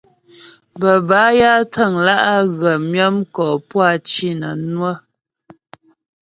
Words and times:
Bə́ 0.79 0.95
bâ 1.07 1.21
ya 1.39 1.51
təŋlǎ' 1.73 2.25
á 2.33 2.35
ghə 2.59 2.71
myə 2.89 3.05
mkɔ 3.17 3.45
puá 3.69 3.89
cì 4.09 4.29
nə́ 4.39 4.53
cwə. 4.77 4.91